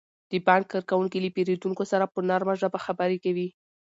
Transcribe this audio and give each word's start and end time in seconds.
د 0.31 0.33
بانک 0.47 0.65
کارکوونکي 0.73 1.17
له 1.21 1.29
پیرودونکو 1.35 1.83
سره 1.91 2.05
په 2.13 2.19
نرمه 2.29 2.53
ژبه 2.61 2.79
خبرې 2.85 3.17
کوي. 3.23 3.47